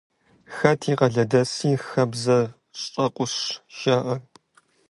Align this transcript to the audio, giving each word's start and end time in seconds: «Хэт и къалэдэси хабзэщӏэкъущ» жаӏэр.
«Хэт 0.55 0.81
и 0.91 0.93
къалэдэси 0.99 1.71
хабзэщӏэкъущ» 1.85 3.35
жаӏэр. 3.77 4.19